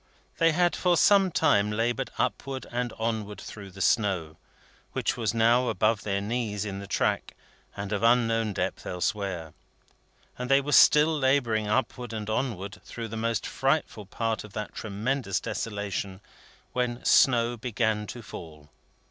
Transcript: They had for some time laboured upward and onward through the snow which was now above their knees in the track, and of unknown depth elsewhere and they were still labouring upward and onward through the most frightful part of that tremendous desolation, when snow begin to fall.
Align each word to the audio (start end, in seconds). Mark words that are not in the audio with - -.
They 0.39 0.51
had 0.51 0.75
for 0.75 0.97
some 0.97 1.29
time 1.29 1.69
laboured 1.71 2.09
upward 2.17 2.65
and 2.71 2.91
onward 2.97 3.39
through 3.39 3.69
the 3.69 3.83
snow 3.83 4.37
which 4.93 5.15
was 5.15 5.31
now 5.35 5.67
above 5.67 6.01
their 6.01 6.21
knees 6.21 6.65
in 6.65 6.79
the 6.79 6.87
track, 6.87 7.35
and 7.77 7.91
of 7.93 8.01
unknown 8.01 8.53
depth 8.53 8.87
elsewhere 8.87 9.53
and 10.39 10.49
they 10.49 10.59
were 10.59 10.71
still 10.71 11.15
labouring 11.15 11.67
upward 11.67 12.13
and 12.13 12.31
onward 12.31 12.81
through 12.83 13.09
the 13.09 13.15
most 13.15 13.45
frightful 13.45 14.07
part 14.07 14.43
of 14.43 14.53
that 14.53 14.73
tremendous 14.73 15.39
desolation, 15.39 16.21
when 16.73 17.05
snow 17.05 17.55
begin 17.55 18.07
to 18.07 18.23
fall. 18.23 18.71